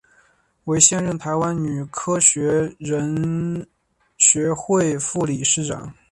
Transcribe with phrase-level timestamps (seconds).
[0.63, 2.39] 为现任台湾女科技
[2.79, 3.67] 人
[4.17, 5.93] 学会副理事长。